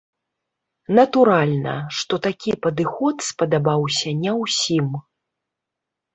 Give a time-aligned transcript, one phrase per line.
[0.99, 4.89] Натуральна, што такі падыход спадабаўся не ўсім.